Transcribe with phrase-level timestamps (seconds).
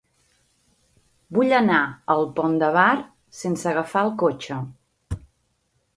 [1.37, 1.81] Vull anar
[2.15, 2.89] al Pont de Bar
[3.43, 4.59] sense agafar el cotxe.